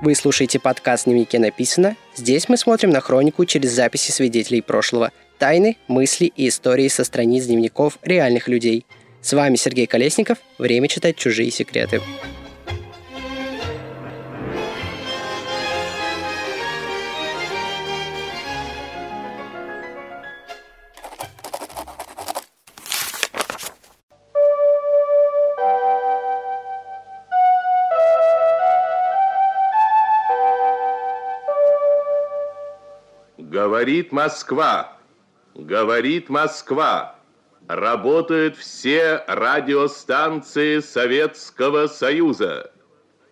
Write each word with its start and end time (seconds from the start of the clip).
Вы 0.00 0.14
слушаете 0.14 0.60
подкаст 0.60 1.06
«Дневнике 1.06 1.40
написано». 1.40 1.96
Здесь 2.14 2.48
мы 2.48 2.56
смотрим 2.56 2.90
на 2.90 3.00
хронику 3.00 3.44
через 3.44 3.72
записи 3.72 4.12
свидетелей 4.12 4.62
прошлого, 4.62 5.10
тайны, 5.38 5.76
мысли 5.88 6.32
и 6.36 6.48
истории 6.48 6.86
со 6.86 7.02
страниц 7.02 7.46
дневников 7.46 7.98
реальных 8.02 8.46
людей. 8.46 8.86
С 9.20 9.32
вами 9.32 9.56
Сергей 9.56 9.88
Колесников. 9.88 10.38
Время 10.56 10.86
читать 10.86 11.16
чужие 11.16 11.50
секреты. 11.50 12.00
Говорит 33.48 34.12
Москва, 34.12 34.98
говорит 35.54 36.28
Москва. 36.28 37.18
Работают 37.66 38.58
все 38.58 39.24
радиостанции 39.26 40.80
Советского 40.80 41.86
Союза. 41.86 42.70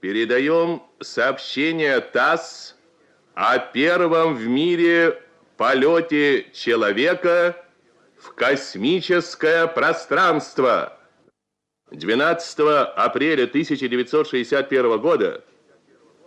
Передаем 0.01 0.83
сообщение 1.01 2.01
ТАСС 2.01 2.77
о 3.35 3.59
первом 3.59 4.37
в 4.37 4.47
мире 4.47 5.21
полете 5.59 6.47
человека 6.55 7.55
в 8.19 8.33
космическое 8.33 9.67
пространство. 9.67 10.99
12 11.91 12.59
апреля 12.97 13.45
1961 13.45 14.99
года 14.99 15.45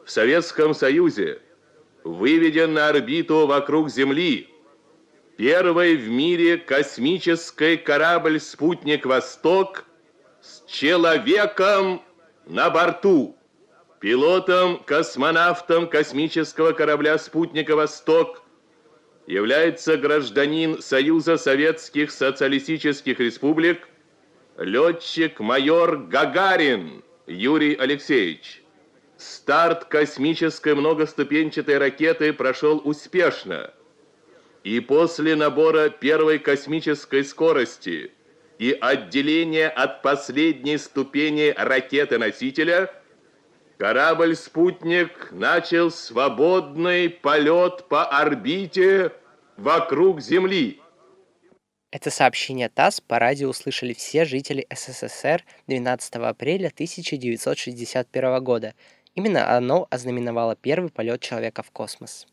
в 0.05 0.11
Советском 0.11 0.75
Союзе 0.75 1.41
выведен 2.03 2.73
на 2.73 2.89
орбиту 2.89 3.47
вокруг 3.47 3.89
Земли 3.89 4.49
первый 5.39 5.95
в 5.95 6.09
мире 6.09 6.57
космический 6.57 7.77
корабль-спутник 7.77 9.05
«Восток» 9.05 9.85
с 10.41 10.69
человеком 10.69 12.01
на 12.45 12.69
борту. 12.69 13.37
Пилотом-космонавтом 14.01 15.87
космического 15.87 16.73
корабля-спутника 16.73 17.75
«Восток» 17.77 18.43
является 19.27 19.95
гражданин 19.95 20.81
Союза 20.81 21.37
Советских 21.37 22.11
Социалистических 22.11 23.19
Республик, 23.21 23.87
летчик-майор 24.57 25.99
Гагарин 25.99 27.01
Юрий 27.27 27.75
Алексеевич. 27.75 28.61
Старт 29.19 29.83
космической 29.83 30.75
многоступенчатой 30.75 31.77
ракеты 31.77 32.31
прошел 32.31 32.81
успешно. 32.81 33.73
И 34.63 34.79
после 34.79 35.35
набора 35.35 35.89
первой 35.89 36.39
космической 36.39 37.25
скорости 37.25 38.13
и 38.59 38.71
отделения 38.79 39.67
от 39.67 40.01
последней 40.03 40.77
ступени 40.77 41.53
ракеты-носителя, 41.57 42.89
корабль-спутник 43.77 45.33
начал 45.33 45.91
свободный 45.91 47.09
полет 47.09 47.89
по 47.89 48.05
орбите 48.05 49.11
вокруг 49.57 50.21
Земли. 50.21 50.79
Это 51.91 52.11
сообщение 52.11 52.69
ТАСС 52.69 53.01
по 53.01 53.17
радио 53.17 53.49
услышали 53.49 53.93
все 53.93 54.23
жители 54.23 54.65
СССР 54.73 55.43
12 55.67 56.15
апреля 56.15 56.67
1961 56.67 58.43
года– 58.43 58.75
Именно 59.19 59.53
оно 59.57 59.85
ознаменовало 59.91 60.55
первый 60.55 60.89
полет 60.89 61.19
человека 61.19 61.61
в 61.61 61.71
космос. 61.71 62.25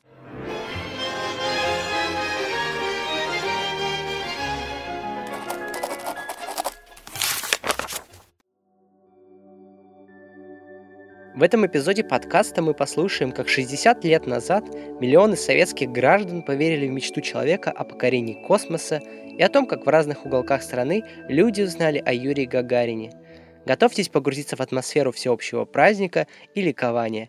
В 11.35 11.43
этом 11.43 11.67
эпизоде 11.67 12.05
подкаста 12.05 12.63
мы 12.63 12.73
послушаем, 12.73 13.33
как 13.33 13.49
60 13.49 14.05
лет 14.05 14.29
назад 14.29 14.65
миллионы 15.01 15.35
советских 15.35 15.91
граждан 15.91 16.45
поверили 16.45 16.87
в 16.87 16.93
мечту 16.93 17.21
человека 17.21 17.73
о 17.73 17.83
покорении 17.83 18.47
космоса 18.47 18.99
и 19.37 19.43
о 19.43 19.49
том, 19.49 19.67
как 19.67 19.85
в 19.85 19.89
разных 19.89 20.25
уголках 20.25 20.63
страны 20.63 21.03
люди 21.29 21.63
узнали 21.63 22.01
о 22.07 22.13
Юрии 22.13 22.45
Гагарине– 22.45 23.11
Готовьтесь 23.67 24.09
погрузиться 24.09 24.55
в 24.55 24.61
атмосферу 24.61 25.11
всеобщего 25.11 25.65
праздника 25.65 26.29
и 26.55 26.63
ликования. 26.63 27.29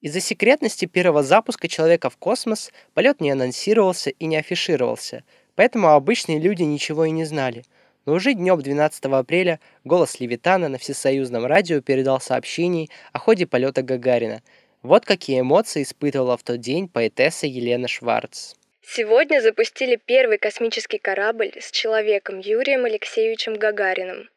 Из-за 0.00 0.20
секретности 0.20 0.84
первого 0.84 1.24
запуска 1.24 1.66
человека 1.66 2.08
в 2.08 2.16
космос 2.18 2.70
полет 2.94 3.20
не 3.20 3.32
анонсировался 3.32 4.10
и 4.10 4.26
не 4.26 4.36
афишировался, 4.36 5.24
поэтому 5.56 5.88
обычные 5.88 6.38
люди 6.38 6.62
ничего 6.62 7.06
и 7.06 7.10
не 7.10 7.24
знали. 7.24 7.64
Но 8.04 8.12
уже 8.12 8.34
днем 8.34 8.62
12 8.62 9.06
апреля 9.06 9.58
голос 9.82 10.20
Левитана 10.20 10.68
на 10.68 10.78
всесоюзном 10.78 11.44
радио 11.46 11.80
передал 11.80 12.20
сообщение 12.20 12.88
о 13.12 13.18
ходе 13.18 13.48
полета 13.48 13.82
Гагарина. 13.82 14.42
Вот 14.82 15.04
какие 15.04 15.40
эмоции 15.40 15.82
испытывала 15.82 16.36
в 16.36 16.44
тот 16.44 16.60
день 16.60 16.86
поэтесса 16.86 17.48
Елена 17.48 17.88
Шварц. 17.88 18.54
Сегодня 18.88 19.40
запустили 19.40 19.96
первый 19.96 20.38
космический 20.38 20.98
корабль 20.98 21.52
с 21.60 21.72
человеком 21.72 22.38
Юрием 22.38 22.84
Алексеевичем 22.84 23.54
Гагариным. 23.54 24.30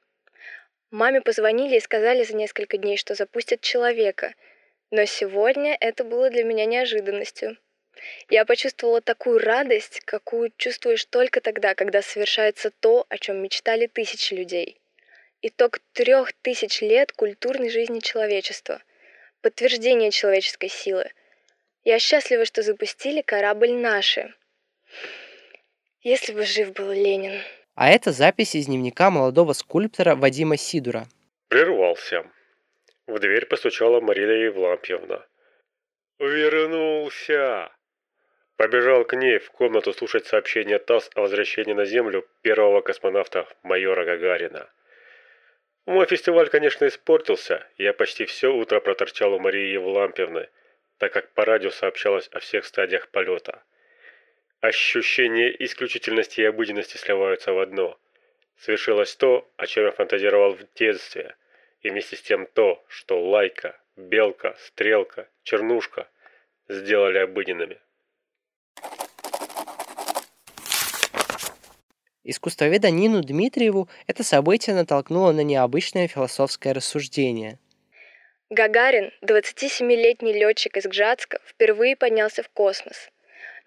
Маме 0.90 1.22
позвонили 1.22 1.76
и 1.76 1.80
сказали 1.80 2.24
за 2.24 2.36
несколько 2.36 2.78
дней, 2.78 2.98
что 2.98 3.14
запустят 3.14 3.62
человека. 3.62 4.34
Но 4.90 5.06
сегодня 5.06 5.78
это 5.80 6.04
было 6.04 6.32
для 6.32 6.44
меня 6.44 6.66
неожиданностью. 6.66 7.58
Я 8.28 8.44
почувствовала 8.44 9.02
такую 9.02 9.38
радость, 9.38 10.02
какую 10.04 10.52
чувствуешь 10.58 11.06
только 11.06 11.42
тогда, 11.42 11.76
когда 11.76 12.02
совершается 12.02 12.72
то, 12.72 13.06
о 13.08 13.20
чем 13.20 13.44
мечтали 13.44 13.86
тысячи 13.86 14.34
людей. 14.34 14.82
Итог 15.44 15.80
трех 15.94 16.34
тысяч 16.34 16.82
лет 16.82 17.12
культурной 17.12 17.70
жизни 17.70 18.00
человечества. 18.00 18.82
Подтверждение 19.42 20.10
человеческой 20.10 20.70
силы. 20.70 21.12
Я 21.90 21.98
счастлива, 21.98 22.46
что 22.46 22.62
запустили 22.62 23.22
корабль 23.24 23.72
«Наши», 23.72 24.36
если 26.04 26.34
бы 26.34 26.46
жив 26.46 26.72
был 26.74 26.92
Ленин. 26.92 27.42
А 27.74 27.90
это 27.90 28.12
запись 28.12 28.54
из 28.54 28.68
дневника 28.68 29.10
молодого 29.10 29.54
скульптора 29.54 30.14
Вадима 30.14 30.56
Сидура. 30.56 31.08
Прервался. 31.48 32.28
В 33.08 33.18
дверь 33.18 33.48
постучала 33.48 34.02
Мария 34.02 34.52
Евлампьевна. 34.52 35.26
«Вернулся!» 36.20 37.72
Побежал 38.56 39.04
к 39.04 39.16
ней 39.16 39.40
в 39.40 39.50
комнату 39.50 39.92
слушать 39.92 40.28
сообщение 40.28 40.78
ТАСС 40.78 41.10
о 41.16 41.22
возвращении 41.22 41.74
на 41.74 41.86
Землю 41.86 42.24
первого 42.44 42.82
космонавта 42.82 43.48
майора 43.64 44.06
Гагарина. 44.06 44.70
Мой 45.88 46.06
фестиваль, 46.06 46.50
конечно, 46.50 46.86
испортился. 46.86 47.66
Я 47.80 47.94
почти 47.94 48.26
все 48.26 48.54
утро 48.54 48.80
проторчал 48.80 49.34
у 49.34 49.40
Марии 49.40 49.74
Евлампьевны, 49.74 50.50
так 51.00 51.14
как 51.14 51.32
по 51.32 51.46
радио 51.46 51.72
сообщалось 51.72 52.28
о 52.32 52.40
всех 52.40 52.66
стадиях 52.66 53.10
полета. 53.10 53.64
Ощущение 54.60 55.56
исключительности 55.64 56.42
и 56.42 56.44
обыденности 56.46 56.98
сливаются 56.98 57.54
в 57.54 57.60
одно. 57.60 57.98
Совершилось 58.58 59.16
то, 59.16 59.50
о 59.56 59.66
чем 59.66 59.86
я 59.86 59.92
фантазировал 59.92 60.54
в 60.54 60.62
детстве, 60.76 61.36
и 61.82 61.90
вместе 61.90 62.18
с 62.18 62.22
тем 62.22 62.46
то, 62.46 62.84
что 62.90 63.22
лайка, 63.22 63.80
белка, 63.96 64.56
стрелка, 64.60 65.30
чернушка 65.44 66.10
сделали 66.68 67.20
обыденными. 67.20 67.80
Искусствоведа 72.26 72.92
Нину 72.92 73.24
Дмитриеву 73.24 73.88
это 74.06 74.26
событие 74.26 74.76
натолкнуло 74.76 75.32
на 75.32 75.44
необычное 75.44 76.10
философское 76.10 76.74
рассуждение. 76.74 77.58
Гагарин, 78.50 79.12
27-летний 79.22 80.34
летчик 80.34 80.78
из 80.78 80.86
Гжатска, 80.86 81.40
впервые 81.46 81.96
поднялся 81.96 82.44
в 82.44 82.50
космос– 82.50 83.10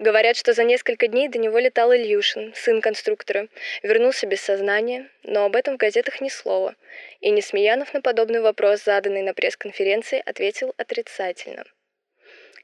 Говорят, 0.03 0.37
что 0.37 0.53
за 0.53 0.65
несколько 0.65 1.07
дней 1.07 1.29
до 1.29 1.39
него 1.39 1.61
летал 1.61 1.95
Ильюшин, 1.95 2.55
сын 2.57 2.81
конструктора. 2.81 3.47
Вернулся 3.85 4.27
без 4.27 4.41
сознания, 4.41 5.09
но 5.23 5.45
об 5.45 5.55
этом 5.55 5.75
в 5.75 5.77
газетах 5.77 6.21
ни 6.21 6.29
слова. 6.29 6.75
И 7.21 7.31
Несмеянов 7.31 7.95
на 7.95 8.01
подобный 8.01 8.41
вопрос, 8.41 8.83
заданный 8.83 9.23
на 9.23 9.33
пресс-конференции, 9.33 10.21
ответил 10.27 10.75
отрицательно. 10.77 11.65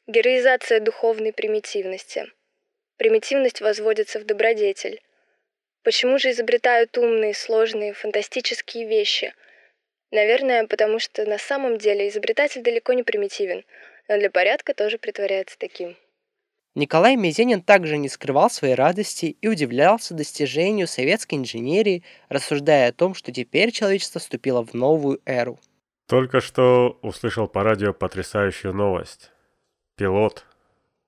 Героизация 0.09 0.81
духовной 0.81 1.32
примитивности. 1.32 2.26
Примитивность 2.97 3.61
возводится 3.61 4.19
в 4.19 4.25
добродетель. 4.25 5.00
Почему 5.85 6.19
же 6.19 6.31
изобретают 6.31 6.99
умные, 6.99 7.35
сложные, 7.35 7.93
фантастические 7.93 8.88
вещи? 8.88 9.32
Наверное, 10.10 10.66
потому 10.66 10.99
что 10.99 11.25
на 11.26 11.38
самом 11.38 11.78
деле 11.78 12.08
изобретатель 12.08 12.62
далеко 12.62 12.94
не 12.94 13.02
примитивен, 13.02 13.64
но 14.08 14.19
для 14.19 14.31
порядка 14.31 14.75
тоже 14.75 14.99
притворяется 14.99 15.58
таким. 15.58 15.96
Николай 16.75 17.16
Мезенин 17.16 17.60
также 17.60 17.99
не 17.99 18.08
скрывал 18.08 18.50
своей 18.50 18.75
радости 18.75 19.37
и 19.40 19.49
удивлялся 19.49 20.14
достижению 20.14 20.87
советской 20.87 21.34
инженерии, 21.34 22.05
рассуждая 22.28 22.90
о 22.90 22.93
том, 22.93 23.14
что 23.14 23.32
теперь 23.32 23.72
человечество 23.72 24.20
вступило 24.20 24.64
в 24.64 24.75
новую 24.75 25.20
эру. 25.26 25.58
Только 26.06 26.40
что 26.40 26.99
услышал 27.02 27.49
по 27.49 27.62
радио 27.62 27.93
потрясающую 27.93 28.72
новость. 28.72 29.31
Пилот, 29.96 30.46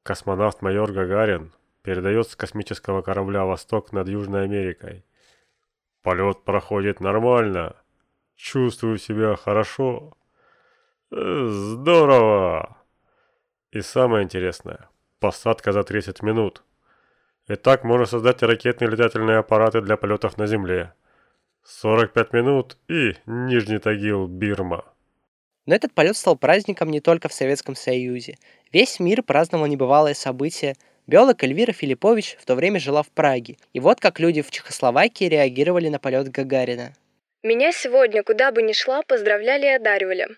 космонавт 0.02 0.61
майор 0.61 0.93
Гагарин, 0.93 1.52
передает 1.82 2.29
с 2.29 2.37
космического 2.37 3.00
корабля 3.00 3.44
«Восток» 3.44 3.93
над 3.93 4.08
Южной 4.08 4.44
Америкой. 4.44 5.05
Полет 6.02 6.43
проходит 6.44 7.00
нормально. 7.00 7.76
Чувствую 8.42 8.96
себя 8.96 9.37
хорошо. 9.37 10.14
Э, 11.12 11.46
здорово! 11.50 12.78
И 13.70 13.82
самое 13.82 14.25
интересное, 14.25 14.88
посадка 15.19 15.72
за 15.72 15.82
30 15.82 16.22
минут. 16.22 16.62
И 17.48 17.56
так 17.56 17.84
можно 17.84 18.06
создать 18.06 18.42
ракетные 18.42 18.90
летательные 18.90 19.38
аппараты 19.38 19.82
для 19.82 19.98
полетов 19.98 20.38
на 20.38 20.46
Земле. 20.46 20.94
45 21.64 22.32
минут 22.32 22.78
и 22.88 23.14
Нижний 23.26 23.78
Тагил, 23.78 24.26
Бирма. 24.26 24.87
Но 25.66 25.75
этот 25.75 25.92
полет 25.92 26.16
стал 26.16 26.34
праздником 26.34 26.90
не 26.90 27.00
только 27.00 27.28
в 27.28 27.34
Советском 27.34 27.76
Союзе. 27.76 28.38
Весь 28.72 28.98
мир 29.00 29.22
праздновал 29.22 29.66
небывалое 29.66 30.14
событие. 30.14 30.76
Биолог 31.06 31.44
Эльвира 31.44 31.72
Филиппович 31.72 32.38
в 32.40 32.46
то 32.46 32.54
время 32.54 32.81
жила 32.81 33.02
в 33.02 33.10
Праге. 33.10 33.58
И 33.75 33.81
вот 33.81 34.00
как 34.00 34.19
люди 34.19 34.40
в 34.40 34.50
Чехословакии 34.50 35.26
реагировали 35.26 35.90
на 35.90 35.98
полет 35.98 36.31
Гагарина. 36.31 36.94
Меня 37.42 37.72
сегодня, 37.72 38.22
куда 38.22 38.52
бы 38.52 38.60
ни 38.60 38.72
шла, 38.72 39.02
поздравляли 39.02 39.64
и 39.64 39.70
одаривали. 39.70 40.28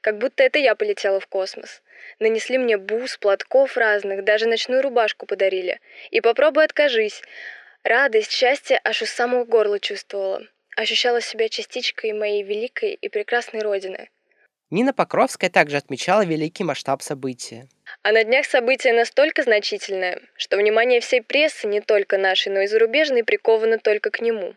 Как 0.00 0.18
будто 0.18 0.42
это 0.42 0.58
я 0.58 0.74
полетела 0.74 1.20
в 1.20 1.26
космос. 1.28 1.82
Нанесли 2.18 2.58
мне 2.58 2.76
бус, 2.76 3.16
платков 3.16 3.76
разных, 3.76 4.24
даже 4.24 4.48
ночную 4.48 4.82
рубашку 4.82 5.24
подарили. 5.24 5.78
И 6.10 6.20
попробуй 6.20 6.64
откажись. 6.64 7.22
Радость, 7.84 8.32
счастье 8.32 8.80
аж 8.82 9.02
у 9.02 9.06
самого 9.06 9.44
горла 9.44 9.78
чувствовала. 9.78 10.42
Ощущала 10.76 11.20
себя 11.20 11.48
частичкой 11.48 12.12
моей 12.12 12.42
великой 12.42 12.94
и 12.94 13.08
прекрасной 13.08 13.62
родины. 13.62 14.10
Нина 14.70 14.92
Покровская 14.92 15.50
также 15.50 15.76
отмечала 15.76 16.24
великий 16.24 16.64
масштаб 16.64 17.02
события. 17.02 17.68
А 18.02 18.10
на 18.10 18.24
днях 18.24 18.46
событие 18.46 18.92
настолько 18.92 19.44
значительное, 19.44 20.20
что 20.36 20.56
внимание 20.56 21.00
всей 21.00 21.22
прессы, 21.22 21.68
не 21.68 21.80
только 21.80 22.18
нашей, 22.18 22.52
но 22.52 22.60
и 22.60 22.66
зарубежной, 22.66 23.22
приковано 23.22 23.78
только 23.78 24.10
к 24.10 24.20
нему. 24.20 24.56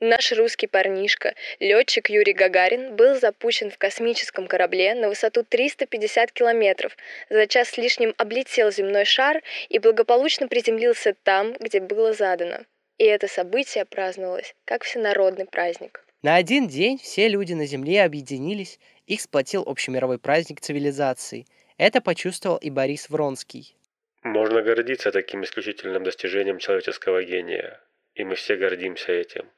Наш 0.00 0.32
русский 0.32 0.66
парнишка, 0.66 1.34
летчик 1.60 2.10
Юрий 2.10 2.32
Гагарин, 2.32 2.96
был 2.96 3.14
запущен 3.14 3.70
в 3.70 3.78
космическом 3.78 4.48
корабле 4.48 4.94
на 4.94 5.08
высоту 5.08 5.44
350 5.44 6.32
километров, 6.32 6.96
за 7.30 7.46
час 7.46 7.68
с 7.70 7.76
лишним 7.78 8.12
облетел 8.18 8.72
земной 8.72 9.04
шар 9.04 9.42
и 9.68 9.78
благополучно 9.78 10.48
приземлился 10.48 11.14
там, 11.22 11.52
где 11.60 11.80
было 11.80 12.12
задано. 12.12 12.58
И 12.98 13.04
это 13.04 13.28
событие 13.28 13.84
праздновалось 13.84 14.54
как 14.64 14.82
всенародный 14.82 15.46
праздник. 15.46 16.04
На 16.22 16.36
один 16.36 16.68
день 16.68 16.98
все 16.98 17.28
люди 17.28 17.52
на 17.52 17.66
Земле 17.66 18.02
объединились, 18.02 18.80
их 19.06 19.20
сплотил 19.20 19.62
общемировой 19.66 20.18
праздник 20.18 20.60
цивилизации. 20.60 21.46
Это 21.76 22.00
почувствовал 22.00 22.56
и 22.56 22.70
Борис 22.70 23.10
Вронский. 23.10 23.76
Можно 24.22 24.62
гордиться 24.62 25.12
таким 25.12 25.44
исключительным 25.44 26.02
достижением 26.02 26.58
человеческого 26.58 27.22
гения, 27.22 27.80
и 28.14 28.24
мы 28.24 28.36
все 28.36 28.56
гордимся 28.56 29.12
этим. 29.12 29.50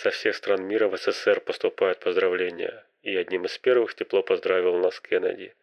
Со 0.00 0.12
всех 0.12 0.36
стран 0.36 0.64
мира 0.64 0.86
в 0.86 0.96
СССР 0.96 1.40
поступают 1.40 1.98
поздравления, 1.98 2.86
и 3.02 3.16
одним 3.16 3.46
из 3.46 3.58
первых 3.58 3.96
тепло 3.96 4.22
поздравил 4.22 4.78
нас 4.78 5.00
Кеннеди, 5.00 5.56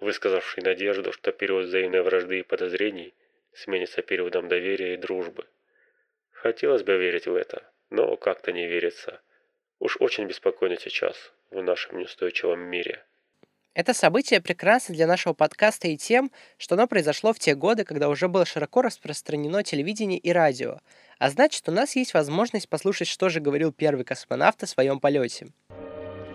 высказавший 0.00 0.62
надежду, 0.62 1.12
что 1.12 1.32
период 1.32 1.66
взаимной 1.66 2.00
вражды 2.00 2.38
и 2.38 2.42
подозрений 2.42 3.12
сменится 3.52 4.00
периодом 4.00 4.48
доверия 4.48 4.94
и 4.94 4.96
дружбы. 4.96 5.44
Хотелось 6.30 6.82
бы 6.82 6.96
верить 6.96 7.26
в 7.26 7.34
это, 7.34 7.70
но 7.90 8.16
как-то 8.16 8.52
не 8.52 8.66
верится. 8.66 9.20
Уж 9.80 9.98
очень 10.00 10.26
беспокойно 10.26 10.78
сейчас, 10.78 11.34
в 11.50 11.62
нашем 11.62 11.98
неустойчивом 11.98 12.60
мире. 12.60 13.04
Это 13.74 13.92
событие 13.92 14.40
прекрасно 14.40 14.94
для 14.94 15.08
нашего 15.08 15.32
подкаста 15.32 15.88
и 15.88 15.96
тем, 15.96 16.30
что 16.58 16.76
оно 16.76 16.86
произошло 16.86 17.32
в 17.32 17.40
те 17.40 17.56
годы, 17.56 17.82
когда 17.82 18.08
уже 18.08 18.28
было 18.28 18.46
широко 18.46 18.82
распространено 18.82 19.64
телевидение 19.64 20.18
и 20.18 20.32
радио, 20.32 20.78
а 21.18 21.28
значит, 21.28 21.68
у 21.68 21.72
нас 21.72 21.96
есть 21.96 22.14
возможность 22.14 22.68
послушать, 22.68 23.08
что 23.08 23.28
же 23.28 23.40
говорил 23.40 23.72
первый 23.72 24.04
космонавт 24.04 24.62
о 24.62 24.68
своем 24.68 25.00
полете. 25.00 25.48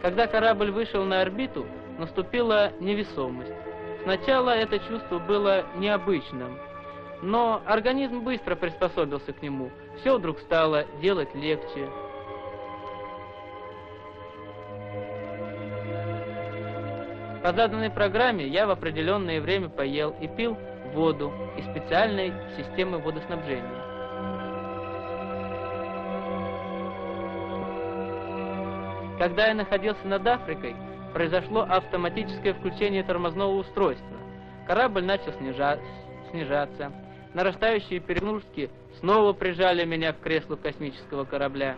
Когда 0.01 0.27
корабль 0.27 0.71
вышел 0.71 1.05
на 1.05 1.21
орбиту, 1.21 1.65
наступила 1.97 2.73
невесомость. 2.81 3.51
Сначала 4.03 4.49
это 4.49 4.79
чувство 4.79 5.19
было 5.19 5.65
необычным, 5.77 6.59
но 7.21 7.61
организм 7.65 8.21
быстро 8.21 8.55
приспособился 8.55 9.31
к 9.31 9.41
нему. 9.41 9.71
Все 10.01 10.17
вдруг 10.17 10.39
стало 10.39 10.85
делать 11.01 11.33
легче, 11.35 11.89
По 17.43 17.53
заданной 17.53 17.89
программе 17.89 18.45
я 18.45 18.67
в 18.67 18.69
определенное 18.69 19.39
время 19.39 19.69
поел 19.69 20.13
и 20.19 20.27
пил 20.27 20.57
воду 20.93 21.31
из 21.57 21.63
специальной 21.65 22.33
системы 22.57 22.97
водоснабжения. 22.99 23.79
Когда 29.17 29.47
я 29.47 29.53
находился 29.53 30.05
над 30.05 30.27
Африкой, 30.27 30.75
произошло 31.13 31.61
автоматическое 31.61 32.53
включение 32.53 33.03
тормозного 33.03 33.55
устройства. 33.55 34.17
Корабль 34.67 35.03
начал 35.03 35.33
снижа... 35.33 35.79
снижаться. 36.31 36.91
Нарастающие 37.33 37.99
перегрузки 37.99 38.69
снова 38.99 39.33
прижали 39.33 39.85
меня 39.85 40.13
к 40.13 40.19
креслу 40.19 40.57
космического 40.57 41.25
корабля. 41.25 41.75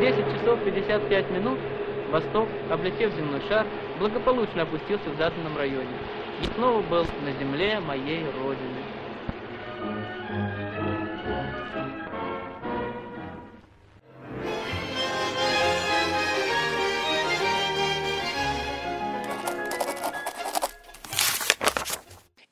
10 0.00 0.14
часов 0.14 0.60
55 0.64 1.30
минут 1.32 1.58
Восток, 2.12 2.48
облетев 2.70 3.12
земной 3.14 3.40
шар, 3.48 3.66
благополучно 3.98 4.62
опустился 4.62 5.10
в 5.10 5.18
заданном 5.18 5.56
районе 5.56 5.86
и 6.40 6.44
снова 6.54 6.80
был 6.82 7.04
на 7.24 7.32
земле 7.32 7.80
моей 7.80 8.24
родины. 8.40 8.97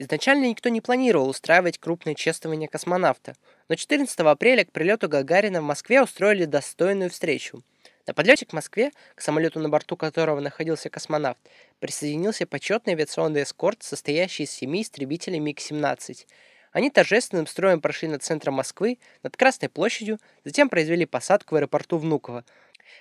Изначально 0.07 0.45
никто 0.45 0.69
не 0.69 0.81
планировал 0.81 1.29
устраивать 1.29 1.79
крупное 1.79 2.15
чествование 2.15 2.69
космонавта, 2.69 3.35
но 3.69 3.75
14 3.75 4.17
апреля 4.21 4.65
к 4.65 4.71
прилету 4.71 5.09
Гагарина 5.09 5.61
в 5.61 5.65
Москве 5.65 6.01
устроили 6.01 6.45
достойную 6.45 7.11
встречу. 7.11 7.65
На 8.07 8.15
подлете 8.15 8.47
к 8.47 8.53
Москве, 8.53 8.93
к 9.17 9.21
самолету 9.21 9.59
на 9.59 9.69
борту 9.69 9.97
которого 9.97 10.39
находился 10.39 10.91
космонавт, 10.91 11.41
присоединился 11.81 12.47
почетный 12.47 12.93
авиационный 12.93 13.43
эскорт, 13.43 13.83
состоящий 13.83 14.45
из 14.45 14.53
семи 14.53 14.83
истребителей 14.83 15.41
МиГ-17. 15.41 16.25
Они 16.71 16.89
торжественным 16.89 17.49
строем 17.49 17.81
прошли 17.81 18.07
над 18.07 18.23
центром 18.23 18.55
Москвы, 18.55 19.01
над 19.25 19.37
Красной 19.37 19.69
площадью, 19.69 20.21
затем 20.45 20.69
произвели 20.69 21.05
посадку 21.05 21.57
в 21.57 21.59
аэропорту 21.59 21.99
Внуково. 21.99 22.45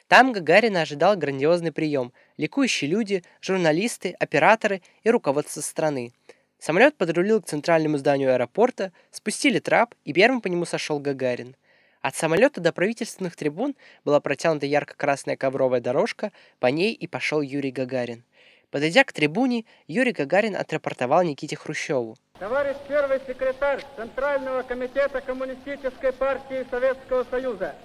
Там 0.08 0.32
Гагарина 0.32 0.82
ожидал 0.82 1.16
грандиозный 1.16 1.72
прием, 1.72 2.14
ликующие 2.38 2.90
люди, 2.90 3.24
журналисты, 3.42 4.16
операторы 4.18 4.82
и 5.04 5.12
руководство 5.12 5.62
страны– 5.62 6.12
Самолет 6.66 6.98
подрулил 6.98 7.44
к 7.44 7.46
центральному 7.46 8.00
зданию 8.00 8.34
аэропорта, 8.34 8.92
спустили 9.12 9.60
трап, 9.60 9.94
и 10.04 10.14
первым 10.14 10.42
по 10.42 10.48
нему 10.48 10.66
сошел 10.66 10.98
Гагарин. 10.98 11.56
От 12.02 12.16
самолета 12.16 12.60
до 12.60 12.74
правительственных 12.74 13.36
трибун 13.36 13.76
была 14.04 14.20
протянута 14.20 14.66
ярко-красная 14.66 15.38
ковровая 15.38 15.80
дорожка, 15.80 16.32
по 16.60 16.66
ней 16.66 16.92
и 16.94 17.06
пошел 17.06 17.42
Юрий 17.42 17.70
Гагарин. 17.70 18.24
Подойдя 18.72 19.04
к 19.04 19.14
трибуне, 19.14 19.66
Юрий 19.86 20.12
Гагарин 20.12 20.56
отрапортовал 20.56 21.22
Никите 21.22 21.56
Хрущеву. 21.56 22.18
Товарищ 22.40 22.78
первый 22.88 23.20
секретарь 23.28 23.84
Центрального 23.96 24.64
комитета 24.64 25.22
Коммунистической 25.22 26.14
партии 26.14 26.66
Советского 26.72 27.26
Союза, 27.30 27.76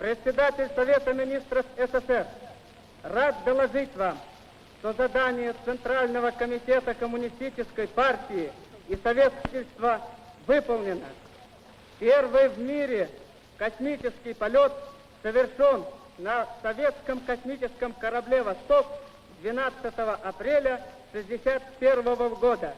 председатель 0.00 0.68
Совета 0.74 1.12
министров 1.12 1.64
СССР, 1.76 2.26
рад 3.04 3.36
доложить 3.44 3.94
вам, 3.94 4.18
что 4.84 4.92
задание 4.92 5.54
Центрального 5.64 6.30
комитета 6.30 6.92
Коммунистической 6.92 7.88
партии 7.88 8.52
и 8.86 8.96
советского 8.96 10.02
выполнено. 10.46 11.06
Первый 11.98 12.50
в 12.50 12.58
мире 12.58 13.08
космический 13.56 14.34
полет 14.34 14.74
совершен 15.22 15.86
на 16.18 16.46
советском 16.60 17.20
космическом 17.20 17.94
корабле 17.94 18.42
«Восток» 18.42 18.86
12 19.40 19.84
апреля 20.22 20.82
1961 21.12 22.34
года. 22.34 22.74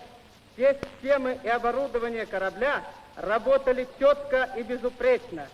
Все 0.55 0.79
системы 0.81 1.37
и 1.43 1.49
оборудование 1.49 2.27
корабля 2.27 2.85
работали 3.17 3.89
четко 3.99 4.49
и 4.57 4.63
безупречно. 4.63 5.49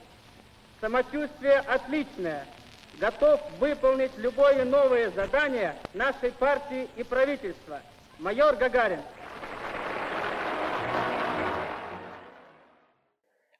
Самочувствие 0.83 1.61
отличное. 1.61 2.45
Готов 2.99 3.41
выполнить 3.59 4.13
любое 4.19 4.65
новое 4.65 5.11
задание 5.11 5.75
нашей 5.95 6.31
партии 6.33 6.89
и 6.97 7.03
правительства. 7.03 7.81
Майор 8.19 8.57
Гагарин. 8.57 9.01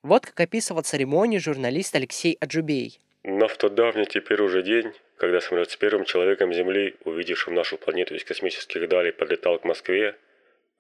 Вот 0.03 0.27
как 0.27 0.41
описывал 0.41 0.83
церемонию 0.83 1.41
журналист 1.41 1.95
Алексей 1.95 2.37
Аджубей. 2.41 3.01
Но 3.23 3.47
в 3.47 3.57
тот 3.57 3.75
давний 3.75 4.07
теперь 4.07 4.43
уже 4.43 4.63
день, 4.63 4.93
когда 5.17 5.41
самолет 5.41 5.71
с 5.71 5.77
первым 5.77 6.05
человеком 6.05 6.53
Земли, 6.53 6.97
увидевшим 7.05 7.55
нашу 7.55 7.79
планету 7.79 8.15
из 8.17 8.25
космических 8.25 8.89
далей, 8.89 9.13
подлетал 9.13 9.61
к 9.61 9.65
Москве, 9.65 10.17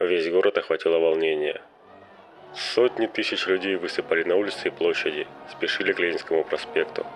весь 0.00 0.28
город 0.28 0.58
охватило 0.58 0.98
волнение. 0.98 1.62
Сотни 2.54 3.06
тысяч 3.06 3.46
людей 3.46 3.76
высыпали 3.76 4.24
на 4.24 4.34
улицы 4.34 4.68
и 4.68 4.70
площади, 4.70 5.26
спешили 5.50 5.92
к 5.92 6.00
Ленинскому 6.00 6.42
проспекту. 6.42 7.06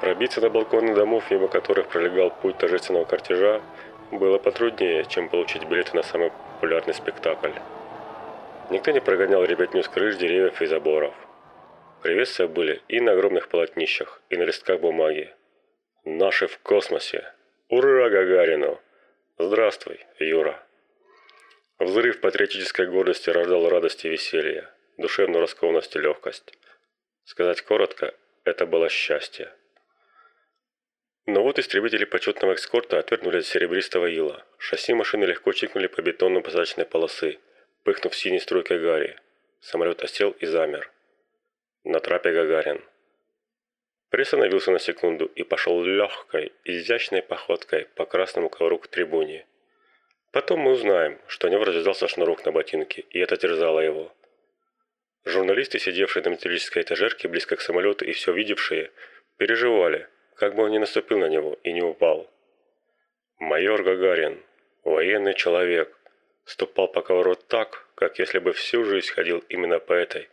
Пробиться 0.00 0.40
на 0.40 0.48
балконы 0.48 0.94
домов, 0.94 1.30
мимо 1.30 1.48
которых 1.48 1.88
пролегал 1.88 2.30
путь 2.30 2.56
торжественного 2.58 3.04
кортежа, 3.04 3.60
было 4.12 4.38
потруднее, 4.38 5.04
чем 5.04 5.28
получить 5.28 5.64
билеты 5.64 5.96
на 5.96 6.02
самый 6.02 6.30
популярный 6.30 6.94
спектакль. 6.94 7.52
Никто 8.70 8.92
не 8.92 9.00
прогонял 9.00 9.44
ребятню 9.44 9.82
с 9.82 9.88
крыш, 9.88 10.16
деревьев 10.16 10.62
и 10.62 10.66
заборов. 10.66 11.14
Приветствия 12.02 12.46
были 12.46 12.80
и 12.86 13.00
на 13.00 13.12
огромных 13.12 13.48
полотнищах, 13.48 14.22
и 14.30 14.36
на 14.36 14.44
листках 14.44 14.80
бумаги. 14.80 15.34
Наши 16.04 16.46
в 16.46 16.58
космосе! 16.58 17.32
Ура 17.68 18.08
Гагарину! 18.08 18.80
Здравствуй, 19.36 20.06
Юра! 20.20 20.62
Взрыв 21.78 22.20
патриотической 22.20 22.86
гордости 22.86 23.30
рождал 23.30 23.68
радость 23.68 24.04
и 24.04 24.08
веселье, 24.08 24.68
душевную 24.96 25.40
раскованность 25.40 25.94
и 25.96 25.98
легкость. 25.98 26.54
Сказать 27.24 27.62
коротко, 27.62 28.14
это 28.44 28.64
было 28.64 28.88
счастье. 28.88 29.52
Но 31.30 31.42
вот 31.42 31.58
истребители 31.58 32.06
почетного 32.06 32.52
экскорта 32.52 32.98
отвернули 32.98 33.40
от 33.40 33.44
серебристого 33.44 34.06
ила. 34.06 34.46
Шасси 34.56 34.94
машины 34.94 35.26
легко 35.26 35.52
чикнули 35.52 35.86
по 35.86 36.00
бетону 36.00 36.40
посадочной 36.40 36.86
полосы, 36.86 37.38
пыхнув 37.84 38.16
синей 38.16 38.40
струйкой 38.40 38.78
гари. 38.78 39.14
Самолет 39.60 40.02
осел 40.02 40.30
и 40.30 40.46
замер. 40.46 40.90
На 41.84 42.00
трапе 42.00 42.32
Гагарин. 42.32 42.82
Приостановился 44.08 44.70
на 44.70 44.78
секунду 44.78 45.26
и 45.26 45.42
пошел 45.42 45.84
легкой, 45.84 46.52
изящной 46.64 47.20
походкой 47.20 47.84
по 47.94 48.06
красному 48.06 48.48
ковру 48.48 48.78
к 48.78 48.88
трибуне. 48.88 49.44
Потом 50.32 50.60
мы 50.60 50.70
узнаем, 50.70 51.18
что 51.26 51.48
у 51.48 51.50
него 51.50 51.64
развязался 51.64 52.08
шнурок 52.08 52.46
на 52.46 52.52
ботинке, 52.52 53.04
и 53.10 53.18
это 53.18 53.36
терзало 53.36 53.80
его. 53.80 54.16
Журналисты, 55.26 55.78
сидевшие 55.78 56.22
на 56.22 56.30
металлической 56.30 56.84
этажерке 56.84 57.28
близко 57.28 57.56
к 57.56 57.60
самолету 57.60 58.06
и 58.06 58.12
все 58.12 58.32
видевшие, 58.32 58.92
переживали, 59.36 60.08
как 60.38 60.54
бы 60.54 60.64
он 60.64 60.70
не 60.70 60.78
наступил 60.78 61.18
на 61.18 61.28
него 61.28 61.58
и 61.64 61.72
не 61.72 61.82
упал. 61.82 62.30
Майор 63.38 63.82
Гагарин, 63.82 64.40
военный 64.84 65.34
человек, 65.34 65.96
ступал 66.44 66.88
по 66.88 67.02
ковру 67.02 67.34
так, 67.34 67.88
как 67.94 68.18
если 68.18 68.38
бы 68.38 68.52
всю 68.52 68.84
жизнь 68.84 69.12
ходил 69.12 69.38
именно 69.48 69.80
по 69.80 69.92
этой 69.92 70.28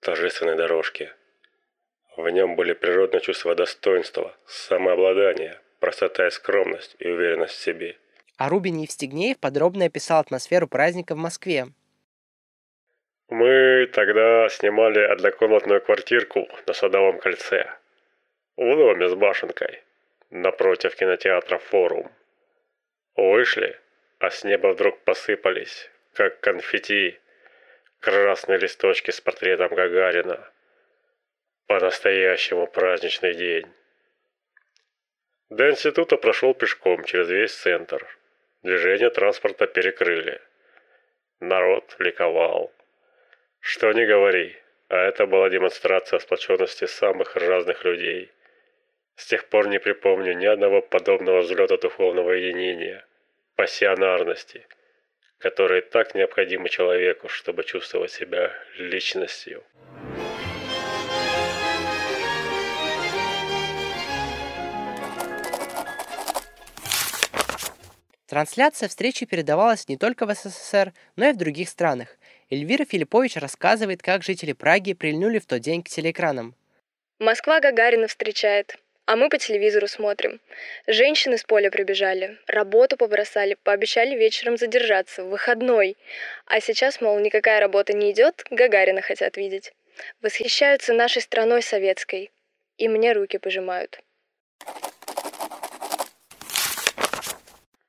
торжественной 0.00 0.56
дорожке. 0.56 1.14
В 2.16 2.28
нем 2.28 2.56
были 2.56 2.72
природное 2.72 3.20
чувство 3.20 3.54
достоинства, 3.54 4.36
самообладания, 4.46 5.60
простота 5.80 6.26
и 6.26 6.30
скромность 6.30 6.96
и 6.98 7.08
уверенность 7.08 7.54
в 7.54 7.62
себе. 7.62 7.96
А 8.38 8.48
Рубин 8.48 8.78
Евстигнеев 8.78 9.38
подробно 9.38 9.84
описал 9.84 10.20
атмосферу 10.20 10.66
праздника 10.66 11.14
в 11.14 11.18
Москве. 11.18 11.66
Мы 13.28 13.86
тогда 13.92 14.48
снимали 14.48 15.00
однокомнатную 15.00 15.80
квартирку 15.80 16.48
на 16.66 16.72
Садовом 16.72 17.18
кольце. 17.18 17.81
В 18.62 18.76
доме 18.76 19.08
с 19.08 19.14
башенкой, 19.16 19.82
напротив 20.30 20.94
кинотеатра 20.94 21.58
«Форум». 21.58 22.12
Вышли, 23.16 23.76
а 24.20 24.30
с 24.30 24.44
неба 24.44 24.68
вдруг 24.68 25.00
посыпались, 25.00 25.90
как 26.12 26.38
конфетти, 26.38 27.18
красные 27.98 28.58
листочки 28.58 29.10
с 29.10 29.20
портретом 29.20 29.74
Гагарина. 29.74 30.48
По-настоящему 31.66 32.68
праздничный 32.68 33.34
день. 33.34 33.66
До 35.50 35.68
института 35.68 36.16
прошел 36.16 36.54
пешком 36.54 37.02
через 37.02 37.30
весь 37.30 37.54
центр. 37.56 38.06
Движение 38.62 39.10
транспорта 39.10 39.66
перекрыли. 39.66 40.40
Народ 41.40 41.96
ликовал. 41.98 42.72
Что 43.58 43.90
ни 43.92 44.04
говори, 44.04 44.56
а 44.86 44.98
это 44.98 45.26
была 45.26 45.50
демонстрация 45.50 46.20
сплоченности 46.20 46.84
самых 46.84 47.34
разных 47.34 47.84
людей. 47.84 48.30
С 49.16 49.26
тех 49.26 49.48
пор 49.48 49.68
не 49.68 49.78
припомню 49.78 50.34
ни 50.34 50.46
одного 50.46 50.82
подобного 50.82 51.40
взлета 51.40 51.76
духовного 51.76 52.32
единения– 52.32 53.04
пассионарности, 53.56 54.66
которые 55.38 55.82
так 55.82 56.14
необходимы 56.14 56.68
человеку, 56.68 57.28
чтобы 57.28 57.64
чувствовать 57.64 58.10
себя 58.10 58.52
личностью. 58.78 59.62
Трансляция 68.32 68.88
встречи 68.88 69.26
передавалась 69.26 69.88
не 69.88 69.98
только 69.98 70.24
в 70.24 70.32
СССР, 70.32 70.94
но 71.16 71.28
и 71.28 71.32
в 71.32 71.36
других 71.36 71.68
странах. 71.68 72.16
Эльвира 72.48 72.86
Филиппович 72.86 73.36
рассказывает, 73.36 74.00
как 74.00 74.22
жители 74.22 74.54
Праги 74.54 74.94
прильнули 74.94 75.38
в 75.38 75.44
тот 75.44 75.60
день 75.60 75.82
к 75.82 75.90
телеэкранам. 75.90 76.54
Москва 77.18 77.60
Гагарина 77.60 78.08
встречает. 78.08 78.78
А 79.04 79.16
мы 79.16 79.28
по 79.28 79.38
телевизору 79.38 79.88
смотрим. 79.88 80.40
Женщины 80.86 81.36
с 81.36 81.42
поля 81.42 81.70
прибежали, 81.70 82.38
работу 82.46 82.96
побросали, 82.96 83.56
пообещали 83.62 84.16
вечером 84.16 84.56
задержаться, 84.56 85.24
в 85.24 85.30
выходной. 85.30 85.96
А 86.46 86.60
сейчас, 86.60 87.00
мол, 87.00 87.18
никакая 87.18 87.60
работа 87.60 87.92
не 87.92 88.12
идет, 88.12 88.44
Гагарина 88.50 89.02
хотят 89.02 89.36
видеть. 89.36 89.72
Восхищаются 90.20 90.92
нашей 90.92 91.20
страной 91.20 91.62
советской. 91.62 92.30
И 92.78 92.88
мне 92.88 93.12
руки 93.12 93.38
пожимают. 93.38 94.00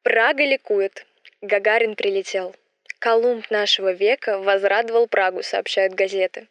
Прага 0.01 0.43
ликует. 0.43 1.05
Гагарин 1.41 1.95
прилетел. 1.95 2.55
Колумб 2.99 3.49
нашего 3.51 3.91
века 3.91 4.39
возрадовал 4.39 5.07
Прагу, 5.07 5.43
сообщают 5.43 5.93
газеты. 5.93 6.47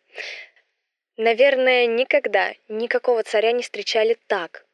Наверное, 1.17 1.87
никогда 1.87 2.55
никакого 2.69 3.23
царя 3.23 3.53
не 3.53 3.63
встречали 3.63 4.17
так. 4.29 4.65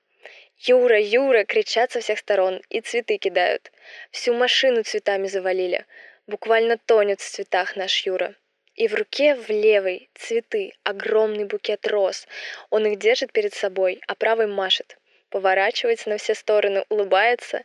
«Юра, 0.61 1.01
Юра!» 1.01 1.45
кричат 1.45 1.93
со 1.93 2.01
всех 2.01 2.19
сторон 2.19 2.63
и 2.69 2.81
цветы 2.81 3.17
кидают. 3.19 3.71
Всю 4.11 4.35
машину 4.35 4.83
цветами 4.83 5.27
завалили. 5.29 5.87
Буквально 6.27 6.79
тонет 6.79 7.21
в 7.21 7.29
цветах 7.29 7.77
наш 7.77 8.05
Юра. 8.07 8.35
И 8.75 8.87
в 8.87 8.95
руке 8.95 9.35
в 9.35 9.49
левой 9.49 10.11
цветы, 10.15 10.73
огромный 10.85 11.45
букет 11.45 11.87
роз. 11.89 12.29
Он 12.71 12.87
их 12.87 12.99
держит 12.99 13.33
перед 13.33 13.55
собой, 13.55 14.01
а 14.07 14.15
правой 14.15 14.47
машет. 14.47 14.97
Поворачивается 15.31 16.09
на 16.09 16.17
все 16.19 16.35
стороны, 16.35 16.85
улыбается. 16.89 17.65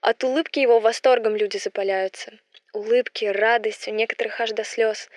От 0.00 0.24
улыбки 0.24 0.58
его 0.60 0.80
восторгом 0.80 1.36
люди 1.36 1.58
запаляются. 1.58 2.32
Улыбки, 2.72 3.26
радость, 3.26 3.86
у 3.88 3.90
некоторых 3.90 4.40
аж 4.40 4.52
до 4.52 4.64
слез. 4.64 5.10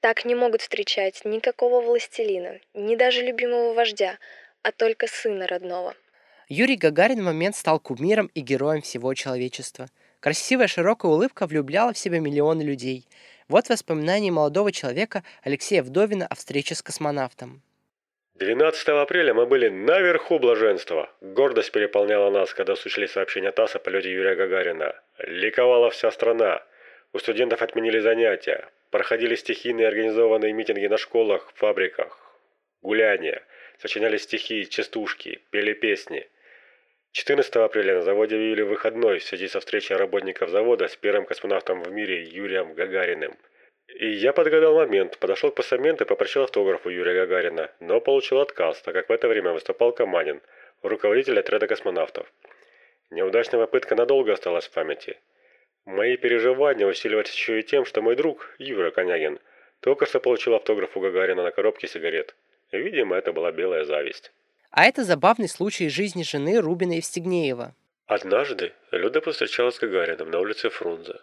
Так 0.00 0.24
не 0.24 0.34
могут 0.34 0.62
встречать 0.62 1.24
никакого 1.24 1.80
властелина, 1.80 2.60
ни 2.74 2.94
даже 2.94 3.22
любимого 3.22 3.74
вождя, 3.74 4.18
а 4.62 4.70
только 4.70 5.08
сына 5.08 5.46
родного. 5.46 5.94
Юрий 6.48 6.76
Гагарин 6.76 7.20
в 7.20 7.24
момент 7.24 7.56
стал 7.56 7.80
кумиром 7.80 8.30
и 8.32 8.40
героем 8.40 8.80
всего 8.80 9.12
человечества. 9.14 9.88
Красивая 10.20 10.68
широкая 10.68 11.10
улыбка 11.10 11.46
влюбляла 11.46 11.92
в 11.92 11.98
себя 11.98 12.20
миллионы 12.20 12.62
людей. 12.62 13.06
Вот 13.48 13.68
воспоминания 13.68 14.30
молодого 14.30 14.72
человека 14.72 15.24
Алексея 15.42 15.82
Вдовина 15.82 16.26
о 16.26 16.34
встрече 16.36 16.74
с 16.74 16.82
космонавтом. 16.82 17.62
12 18.36 18.88
апреля 18.88 19.34
мы 19.34 19.46
были 19.46 19.68
наверху 19.68 20.38
блаженства. 20.38 21.10
Гордость 21.20 21.72
переполняла 21.72 22.30
нас, 22.30 22.54
когда 22.54 22.74
услышали 22.74 23.06
сообщение 23.06 23.50
ТАСС 23.50 23.74
о 23.74 23.78
полете 23.80 24.12
Юрия 24.12 24.36
Гагарина. 24.36 24.94
Ликовала 25.18 25.90
вся 25.90 26.12
страна. 26.12 26.62
У 27.12 27.18
студентов 27.18 27.62
отменили 27.62 27.98
занятия. 27.98 28.68
Проходили 28.90 29.34
стихийные 29.34 29.88
организованные 29.88 30.52
митинги 30.52 30.86
на 30.86 30.96
школах, 30.96 31.52
фабриках. 31.54 32.18
Гуляния. 32.80 33.42
Сочиняли 33.78 34.16
стихи, 34.16 34.66
частушки, 34.66 35.42
пели 35.50 35.74
песни. 35.74 36.26
14 37.12 37.56
апреля 37.56 37.96
на 37.96 38.02
заводе 38.02 38.36
объявили 38.36 38.62
выходной 38.62 39.18
в 39.18 39.24
связи 39.24 39.48
со 39.48 39.60
встречей 39.60 39.96
работников 39.96 40.50
завода 40.50 40.88
с 40.88 40.96
первым 40.96 41.26
космонавтом 41.26 41.82
в 41.82 41.90
мире 41.90 42.22
Юрием 42.22 42.74
Гагариным. 42.74 43.36
И 43.88 44.08
я 44.08 44.32
подгадал 44.32 44.74
момент, 44.74 45.18
подошел 45.18 45.50
к 45.50 45.54
постаменту 45.54 46.04
и 46.04 46.06
попросил 46.06 46.42
автограф 46.42 46.86
у 46.86 46.90
Юрия 46.90 47.14
Гагарина, 47.14 47.70
но 47.80 48.00
получил 48.00 48.40
отказ, 48.40 48.80
так 48.82 48.94
как 48.94 49.08
в 49.08 49.12
это 49.12 49.28
время 49.28 49.52
выступал 49.52 49.92
Каманин, 49.92 50.40
руководитель 50.82 51.38
отряда 51.38 51.66
космонавтов. 51.66 52.32
Неудачная 53.10 53.60
попытка 53.60 53.96
надолго 53.96 54.32
осталась 54.32 54.66
в 54.66 54.70
памяти. 54.70 55.18
Мои 55.88 56.18
переживания 56.18 56.86
усиливались 56.86 57.32
еще 57.32 57.60
и 57.60 57.62
тем, 57.62 57.86
что 57.86 58.02
мой 58.02 58.14
друг, 58.14 58.54
Юра 58.58 58.90
Конягин, 58.90 59.38
только 59.80 60.04
что 60.04 60.20
получил 60.20 60.54
автограф 60.54 60.94
у 60.94 61.00
Гагарина 61.00 61.42
на 61.42 61.50
коробке 61.50 61.88
сигарет. 61.88 62.34
Видимо, 62.70 63.16
это 63.16 63.32
была 63.32 63.52
белая 63.52 63.86
зависть. 63.86 64.30
А 64.70 64.84
это 64.84 65.02
забавный 65.02 65.48
случай 65.48 65.88
жизни 65.88 66.24
жены 66.24 66.60
Рубина 66.60 66.92
Евстигнеева. 66.92 67.74
Однажды 68.04 68.74
Люда 68.90 69.22
повстречалась 69.22 69.76
с 69.76 69.78
Гагарином 69.78 70.30
на 70.30 70.40
улице 70.40 70.68
Фрунзе, 70.68 71.20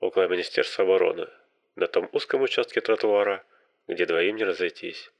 около 0.00 0.28
Министерства 0.28 0.84
обороны, 0.84 1.26
на 1.74 1.86
том 1.86 2.10
узком 2.12 2.42
участке 2.42 2.82
тротуара, 2.82 3.42
где 3.88 4.04
двоим 4.04 4.36
не 4.36 4.44
разойтись. 4.44 5.10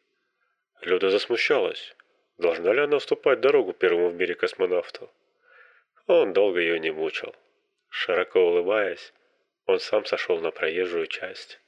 Люда 0.82 1.08
засмущалась. 1.08 1.96
Должна 2.36 2.74
ли 2.74 2.80
она 2.80 2.98
уступать 2.98 3.40
дорогу 3.40 3.72
первому 3.72 4.10
в 4.10 4.14
мире 4.14 4.34
космонавту? 4.34 5.10
Он 6.06 6.34
долго 6.34 6.60
ее 6.60 6.78
не 6.78 6.90
мучил. 6.90 7.34
Широко 7.96 8.40
улыбаясь, 8.40 9.12
он 9.66 9.78
сам 9.78 10.04
сошел 10.04 10.40
на 10.40 10.50
проезжую 10.50 11.06
часть. 11.06 11.60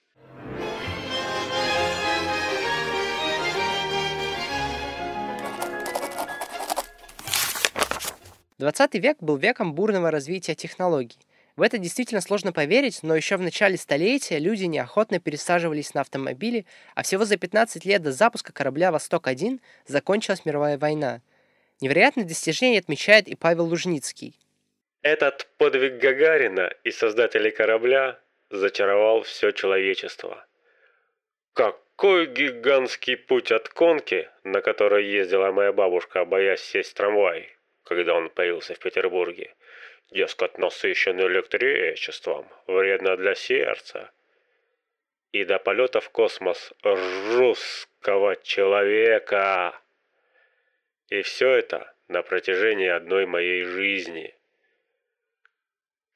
20 8.59 8.95
век 8.97 9.19
был 9.21 9.37
веком 9.37 9.73
бурного 9.73 10.11
развития 10.11 10.57
технологий. 10.57 11.21
В 11.55 11.63
это 11.63 11.79
действительно 11.79 12.21
сложно 12.21 12.53
поверить, 12.53 13.05
но 13.05 13.15
еще 13.15 13.37
в 13.37 13.43
начале 13.43 13.77
столетия 13.77 14.41
люди 14.41 14.65
неохотно 14.65 15.21
пересаживались 15.21 15.95
на 15.95 16.01
автомобили, 16.01 16.67
а 16.97 17.05
всего 17.05 17.25
за 17.25 17.37
15 17.37 17.85
лет 17.85 18.03
до 18.03 18.11
запуска 18.11 18.53
корабля 18.53 18.91
«Восток-1» 18.91 19.61
закончилась 19.87 20.45
мировая 20.45 20.77
война. 20.77 21.21
Невероятное 21.81 22.25
достижение 22.25 22.81
отмечает 22.81 23.29
и 23.29 23.37
Павел 23.37 23.67
Лужницкий. 23.67 24.37
Этот 25.07 25.47
подвиг 25.57 25.99
Гагарина 25.99 26.75
и 26.83 26.91
создателей 26.91 27.53
корабля 27.53 28.19
зачаровал 28.51 29.23
все 29.23 29.53
человечество. 29.53 30.45
Какой 31.53 32.27
гигантский 32.27 33.17
путь 33.17 33.53
от 33.53 33.69
конки, 33.69 34.29
на 34.43 34.61
которой 34.63 35.07
ездила 35.07 35.53
моя 35.53 35.73
бабушка, 35.73 36.25
боясь 36.25 36.61
сесть 36.61 36.91
в 36.91 36.95
трамвай, 36.95 37.57
когда 37.85 38.15
он 38.15 38.31
появился 38.31 38.75
в 38.75 38.81
Петербурге. 38.81 39.55
Дескать, 40.11 40.59
насыщенный 40.59 41.29
электричеством, 41.29 42.49
вредно 42.67 43.17
для 43.17 43.37
сердца. 43.37 44.11
И 45.31 45.45
до 45.45 45.61
полета 45.61 46.01
в 46.01 46.11
космос 46.11 46.73
русского 46.83 48.35
человека. 48.35 49.81
И 51.11 51.23
все 51.23 51.51
это 51.51 51.95
на 52.09 52.23
протяжении 52.23 52.89
одной 52.89 53.27
моей 53.27 53.63
жизни. 53.63 54.36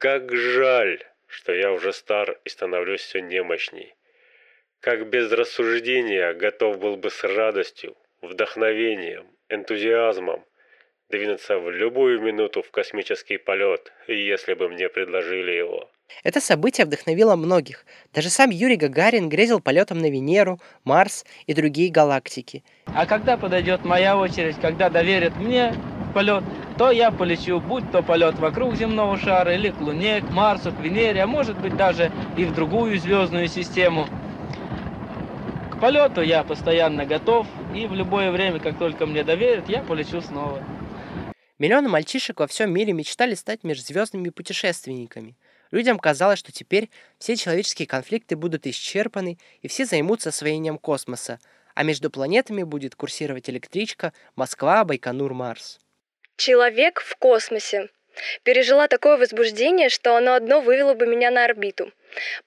Как 0.01 0.35
жаль, 0.35 1.03
что 1.27 1.53
я 1.53 1.73
уже 1.73 1.93
стар 1.93 2.39
и 2.47 2.49
становлюсь 2.49 3.03
все 3.03 3.21
немощней. 3.21 3.95
Как 4.81 5.11
без 5.11 5.31
рассуждения 5.31 6.33
готов 6.33 6.79
был 6.79 6.97
бы 6.97 7.11
с 7.11 7.23
радостью, 7.23 7.95
вдохновением, 8.23 9.27
энтузиазмом 9.51 10.43
двинуться 11.11 11.59
в 11.59 11.71
любую 11.71 12.23
минуту 12.23 12.63
в 12.63 12.71
космический 12.71 13.37
полет, 13.37 13.93
если 14.09 14.55
бы 14.55 14.71
мне 14.71 14.89
предложили 14.89 15.51
его. 15.51 15.91
Это 16.25 16.41
событие 16.41 16.87
вдохновило 16.87 17.37
многих. 17.37 17.85
Даже 18.15 18.31
сам 18.31 18.49
Юрий 18.49 18.77
Гагарин 18.77 19.29
грезил 19.29 19.61
полетом 19.61 19.99
на 19.99 20.11
Венеру, 20.11 20.61
Марс 20.83 21.27
и 21.47 21.53
другие 21.53 21.91
галактики. 21.91 22.65
А 22.87 23.05
когда 23.05 23.37
подойдет 23.37 23.85
моя 23.85 24.17
очередь, 24.17 24.57
когда 24.63 24.89
доверят 24.89 25.37
мне 25.37 25.75
полет, 26.15 26.43
то 26.81 26.91
я 26.91 27.11
полечу, 27.11 27.61
будь 27.61 27.93
то 27.93 28.03
полет 28.03 28.39
вокруг 28.39 28.75
земного 28.75 29.19
шара 29.19 29.55
или 29.55 29.69
к 29.69 29.79
Луне, 29.83 30.23
к 30.23 30.31
Марсу, 30.31 30.73
к 30.73 30.81
Венере, 30.81 31.23
а 31.23 31.27
может 31.27 31.61
быть 31.61 31.77
даже 31.77 32.11
и 32.39 32.47
в 32.47 32.55
другую 32.55 32.99
звездную 32.99 33.49
систему. 33.49 34.07
К 35.71 35.79
полету 35.79 36.23
я 36.23 36.43
постоянно 36.43 37.05
готов, 37.05 37.47
и 37.75 37.87
в 37.87 37.93
любое 37.93 38.31
время, 38.33 38.61
как 38.61 38.79
только 38.79 39.05
мне 39.05 39.23
доверят, 39.25 39.69
я 39.69 39.83
полечу 39.83 40.23
снова. 40.23 40.65
Миллионы 41.59 41.91
мальчишек 41.91 42.41
во 42.41 42.47
всем 42.47 42.73
мире 42.73 42.95
мечтали 42.95 43.35
стать 43.35 43.63
межзвездными 43.63 44.31
путешественниками. 44.31 45.37
Людям 45.71 45.99
казалось, 45.99 46.39
что 46.39 46.51
теперь 46.51 46.89
все 47.19 47.37
человеческие 47.37 47.89
конфликты 47.89 48.37
будут 48.37 48.67
исчерпаны, 48.67 49.37
и 49.61 49.69
все 49.69 49.85
займутся 49.85 50.31
освоением 50.31 50.79
космоса, 50.79 51.41
а 51.75 51.83
между 51.83 52.09
планетами 52.09 52.63
будет 52.63 52.95
курсировать 52.95 53.51
электричка 53.51 54.15
Москва, 54.35 54.83
Байконур, 54.87 55.35
Марс. 55.35 55.79
Человек 56.41 57.03
в 57.03 57.17
космосе. 57.17 57.91
Пережила 58.45 58.89
такое 58.89 59.19
возбуждение, 59.19 59.91
что 59.91 60.17
оно 60.17 60.33
одно 60.33 60.63
вывело 60.63 60.95
бы 60.95 61.07
меня 61.07 61.31
на 61.31 61.45
орбиту. 61.45 61.93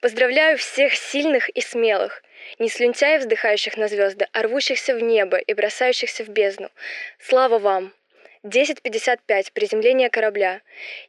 Поздравляю 0.00 0.58
всех 0.58 0.96
сильных 0.96 1.48
и 1.48 1.60
смелых. 1.60 2.24
Не 2.58 2.68
слюнтяев, 2.68 3.20
вздыхающих 3.20 3.76
на 3.76 3.86
звезды, 3.86 4.26
а 4.32 4.42
рвущихся 4.42 4.96
в 4.96 5.00
небо 5.00 5.36
и 5.36 5.54
бросающихся 5.54 6.24
в 6.24 6.28
бездну. 6.28 6.72
Слава 7.20 7.60
вам! 7.60 7.92
10.55. 8.42 9.52
Приземление 9.52 10.10
корабля. 10.10 10.60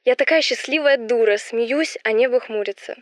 Я 0.03 0.13
такая 0.13 0.43
счастливая 0.43 0.97
дура, 0.97 1.37
смеюсь, 1.37 1.97
а 2.03 2.11
небо 2.11 2.39
хмурится. 2.39 2.97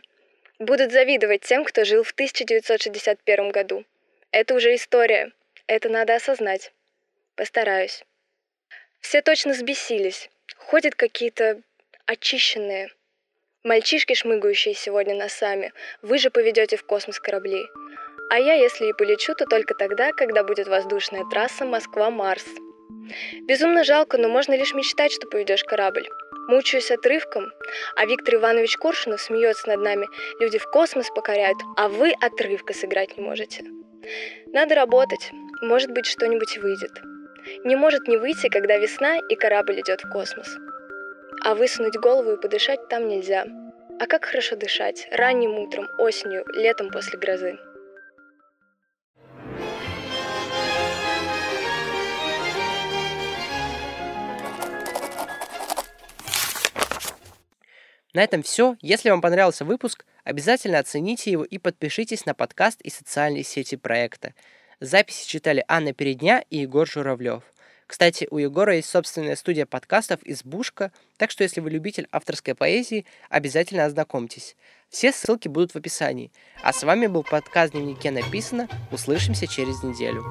Будут 0.58 0.92
завидовать 0.92 1.42
тем, 1.42 1.62
кто 1.62 1.84
жил 1.84 2.04
в 2.04 2.12
1961 2.12 3.50
году. 3.50 3.84
Это 4.30 4.54
уже 4.54 4.74
история. 4.76 5.32
Это 5.66 5.90
надо 5.90 6.14
осознать. 6.14 6.72
Постараюсь. 7.36 8.02
Все 9.04 9.20
точно 9.20 9.52
взбесились. 9.52 10.30
Ходят 10.56 10.94
какие-то 10.94 11.60
очищенные. 12.06 12.88
Мальчишки, 13.62 14.14
шмыгающие 14.14 14.72
сегодня 14.74 15.14
носами, 15.14 15.74
вы 16.00 16.16
же 16.16 16.30
поведете 16.30 16.78
в 16.78 16.86
космос 16.86 17.20
корабли. 17.20 17.66
А 18.30 18.38
я, 18.38 18.54
если 18.54 18.88
и 18.88 18.92
полечу, 18.94 19.34
то 19.34 19.44
только 19.44 19.74
тогда, 19.74 20.12
когда 20.12 20.42
будет 20.42 20.68
воздушная 20.68 21.22
трасса 21.30 21.66
Москва-Марс. 21.66 22.46
Безумно 23.42 23.84
жалко, 23.84 24.16
но 24.16 24.30
можно 24.30 24.54
лишь 24.56 24.72
мечтать, 24.72 25.12
что 25.12 25.26
поведешь 25.26 25.64
корабль. 25.64 26.08
Мучаюсь 26.48 26.90
отрывком, 26.90 27.52
а 27.96 28.06
Виктор 28.06 28.36
Иванович 28.36 28.78
Коршунов 28.78 29.20
смеется 29.20 29.68
над 29.68 29.80
нами. 29.80 30.08
Люди 30.40 30.56
в 30.56 30.64
космос 30.70 31.10
покоряют, 31.14 31.58
а 31.76 31.90
вы 31.90 32.14
отрывка 32.22 32.72
сыграть 32.72 33.18
не 33.18 33.22
можете. 33.22 33.64
Надо 34.46 34.74
работать, 34.74 35.30
может 35.60 35.90
быть, 35.90 36.06
что-нибудь 36.06 36.56
выйдет. 36.56 37.13
Не 37.64 37.76
может 37.76 38.08
не 38.08 38.16
выйти, 38.16 38.48
когда 38.48 38.78
весна 38.78 39.18
и 39.28 39.34
корабль 39.34 39.80
идет 39.80 40.02
в 40.02 40.10
космос. 40.10 40.56
А 41.42 41.54
высунуть 41.54 41.96
голову 41.96 42.32
и 42.32 42.40
подышать 42.40 42.88
там 42.88 43.08
нельзя. 43.08 43.46
А 44.00 44.06
как 44.06 44.24
хорошо 44.24 44.56
дышать 44.56 45.08
ранним 45.12 45.58
утром, 45.58 45.88
осенью, 45.98 46.44
летом 46.54 46.90
после 46.90 47.18
грозы. 47.18 47.58
На 58.14 58.22
этом 58.22 58.42
все. 58.44 58.76
Если 58.80 59.10
вам 59.10 59.20
понравился 59.20 59.64
выпуск, 59.64 60.06
обязательно 60.22 60.78
оцените 60.78 61.32
его 61.32 61.44
и 61.44 61.58
подпишитесь 61.58 62.26
на 62.26 62.32
подкаст 62.32 62.80
и 62.80 62.88
социальные 62.88 63.42
сети 63.42 63.74
проекта. 63.74 64.34
Записи 64.80 65.28
читали 65.28 65.64
Анна 65.68 65.92
Передня 65.92 66.44
и 66.50 66.58
Егор 66.58 66.88
Журавлев. 66.88 67.42
Кстати, 67.86 68.26
у 68.30 68.38
Егора 68.38 68.76
есть 68.76 68.88
собственная 68.88 69.36
студия 69.36 69.66
подкастов 69.66 70.20
«Избушка», 70.24 70.90
так 71.16 71.30
что 71.30 71.44
если 71.44 71.60
вы 71.60 71.70
любитель 71.70 72.08
авторской 72.10 72.54
поэзии, 72.54 73.04
обязательно 73.28 73.84
ознакомьтесь. 73.84 74.56
Все 74.88 75.12
ссылки 75.12 75.48
будут 75.48 75.72
в 75.72 75.76
описании. 75.76 76.32
А 76.62 76.72
с 76.72 76.82
вами 76.82 77.06
был 77.06 77.22
подкаст 77.22 77.72
«Дневнике 77.72 78.10
написано». 78.10 78.68
Услышимся 78.90 79.46
через 79.46 79.82
неделю. 79.82 80.24